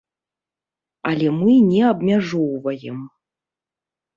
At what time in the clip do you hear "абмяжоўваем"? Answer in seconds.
1.91-2.99